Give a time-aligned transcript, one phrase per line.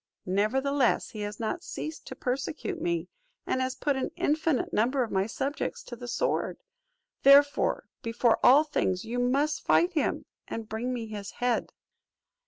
[0.25, 3.07] Nevertheless, he has not ceased to persecute me,
[3.45, 6.57] and has put an infinite number of my subjects to the sword:
[7.21, 11.71] therefore, before all other things you must fight him, and bring me his head."